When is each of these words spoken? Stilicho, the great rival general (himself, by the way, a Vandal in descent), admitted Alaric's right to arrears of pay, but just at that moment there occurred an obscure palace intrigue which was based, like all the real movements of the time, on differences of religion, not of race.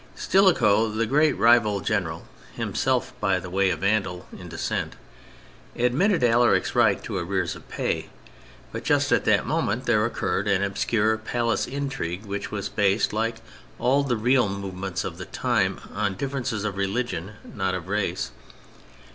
Stilicho, 0.15 0.89
the 0.89 1.05
great 1.05 1.37
rival 1.37 1.79
general 1.79 2.25
(himself, 2.55 3.13
by 3.19 3.39
the 3.39 3.51
way, 3.51 3.69
a 3.69 3.77
Vandal 3.77 4.25
in 4.35 4.49
descent), 4.49 4.95
admitted 5.75 6.23
Alaric's 6.23 6.73
right 6.73 7.03
to 7.03 7.17
arrears 7.19 7.55
of 7.55 7.69
pay, 7.69 8.09
but 8.71 8.83
just 8.83 9.11
at 9.11 9.25
that 9.25 9.45
moment 9.45 9.85
there 9.85 10.03
occurred 10.03 10.47
an 10.47 10.63
obscure 10.63 11.19
palace 11.19 11.67
intrigue 11.67 12.25
which 12.25 12.49
was 12.49 12.67
based, 12.67 13.13
like 13.13 13.35
all 13.77 14.01
the 14.03 14.17
real 14.17 14.49
movements 14.49 15.03
of 15.03 15.19
the 15.19 15.25
time, 15.25 15.79
on 15.93 16.15
differences 16.15 16.63
of 16.63 16.77
religion, 16.77 17.33
not 17.45 17.75
of 17.75 17.87
race. 17.87 18.31